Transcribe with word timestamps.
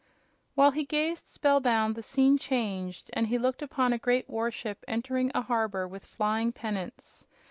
While 0.55 0.71
he 0.71 0.83
gazed, 0.83 1.27
spell 1.27 1.59
bound, 1.59 1.93
the 1.93 2.01
scene 2.01 2.39
changed, 2.39 3.11
and 3.13 3.27
he 3.27 3.37
looked 3.37 3.61
upon 3.61 3.93
a 3.93 3.99
great 3.99 4.27
warship 4.27 4.83
entering 4.87 5.29
a 5.35 5.43
harbor 5.43 5.87
with 5.87 6.07
flying 6.07 6.51
pennants. 6.51 7.27